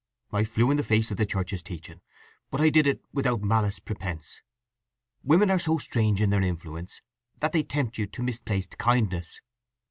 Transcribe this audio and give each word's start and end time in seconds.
"I 0.31 0.45
flew 0.45 0.71
in 0.71 0.77
the 0.77 0.83
face 0.83 1.11
of 1.11 1.17
the 1.17 1.27
Church's 1.27 1.61
teaching; 1.61 2.01
but 2.49 2.59
I 2.59 2.71
did 2.71 2.87
it 2.87 3.03
without 3.13 3.43
malice 3.43 3.77
prepense. 3.77 4.41
Women 5.21 5.51
are 5.51 5.59
so 5.59 5.77
strange 5.77 6.23
in 6.23 6.31
their 6.31 6.41
influence 6.41 7.03
that 7.37 7.51
they 7.51 7.61
tempt 7.61 7.99
you 7.99 8.07
to 8.07 8.23
misplaced 8.23 8.79
kindness. 8.79 9.41